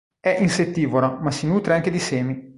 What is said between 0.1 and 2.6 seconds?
È insettivora, ma si nutre anche di semi.